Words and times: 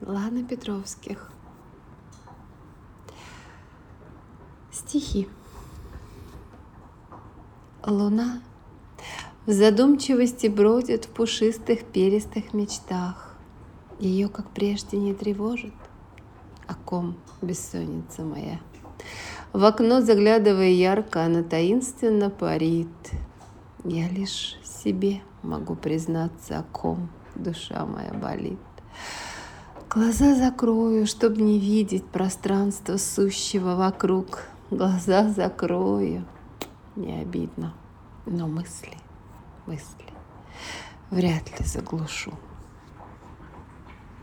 Ланы 0.00 0.44
Петровских. 0.44 1.30
Стихи. 4.72 5.28
Луна 7.86 8.40
в 9.44 9.52
задумчивости 9.52 10.46
бродит 10.46 11.04
в 11.04 11.08
пушистых 11.08 11.84
перистых 11.84 12.54
мечтах. 12.54 13.36
Ее, 13.98 14.30
как 14.30 14.48
прежде, 14.50 14.96
не 14.96 15.12
тревожит, 15.12 15.74
о 16.66 16.74
ком 16.74 17.18
бессонница 17.42 18.22
моя. 18.22 18.58
В 19.52 19.62
окно 19.64 20.00
заглядывая 20.00 20.70
ярко, 20.70 21.24
она 21.24 21.42
таинственно 21.42 22.30
парит. 22.30 22.88
Я 23.84 24.08
лишь 24.08 24.58
себе 24.64 25.20
могу 25.42 25.74
признаться, 25.74 26.60
о 26.60 26.62
ком 26.62 27.10
душа 27.34 27.84
моя 27.84 28.14
болит. 28.14 28.58
Глаза 29.92 30.34
закрою, 30.36 31.06
чтобы 31.06 31.42
не 31.42 31.58
видеть 31.58 32.04
пространство 32.06 32.96
сущего 32.96 33.74
вокруг. 33.74 34.44
Глаза 34.70 35.28
закрою. 35.28 36.24
Не 36.96 37.20
обидно, 37.20 37.74
но 38.24 38.46
мысли, 38.46 38.96
мысли 39.66 40.10
вряд 41.10 41.58
ли 41.58 41.66
заглушу. 41.66 42.32